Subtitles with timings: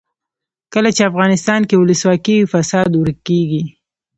[0.73, 3.63] کله چې افغانستان کې ولسواکي وي فساد ورک کیږي.